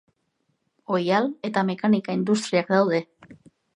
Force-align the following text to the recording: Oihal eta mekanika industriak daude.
Oihal 0.95 1.29
eta 1.49 1.65
mekanika 1.69 2.17
industriak 2.21 2.73
daude. 2.77 3.03